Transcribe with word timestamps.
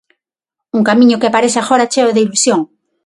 Un 0.77 0.81
camiño 0.89 1.19
que 1.19 1.29
aparece 1.29 1.57
agora 1.59 1.89
cheo 1.91 2.13
de 2.15 2.23
ilusión. 2.25 2.59